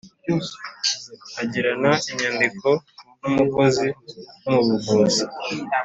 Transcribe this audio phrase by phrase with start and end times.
[1.41, 2.67] agirana inyandiko
[3.19, 3.87] n umukozi
[4.43, 5.23] wo mu buvuzi